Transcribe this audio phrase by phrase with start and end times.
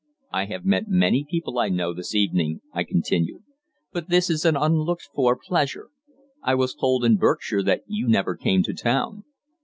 [0.31, 3.43] "I have met many people I know, this evening," I continued,
[3.93, 5.89] "but this is an unlooked for pleasure.
[6.41, 9.25] I was told in Berkshire that you never came to town."